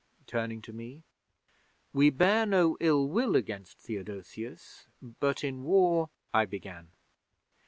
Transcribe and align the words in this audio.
turning 0.25 0.63
to 0.63 0.73
me. 0.73 1.03
'"We 1.93 2.09
bear 2.09 2.47
no 2.47 2.75
ill 2.79 3.07
will 3.07 3.35
against 3.35 3.77
Theodosius, 3.77 4.87
but 4.99 5.43
in 5.43 5.61
War" 5.61 6.09
I 6.33 6.45
began. 6.45 6.87